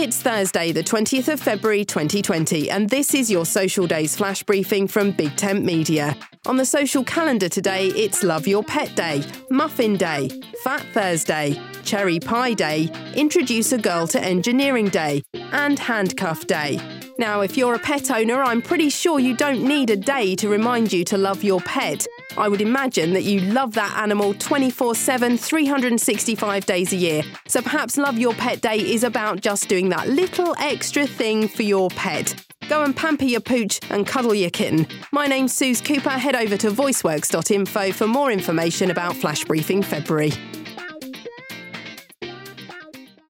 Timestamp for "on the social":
6.46-7.04